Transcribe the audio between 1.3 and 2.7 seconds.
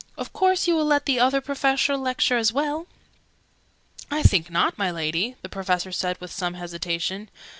Professor lecture as